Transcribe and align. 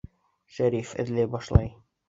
Шәриф 0.55 0.95
эҙләй 1.05 1.31
башлай. 1.37 1.73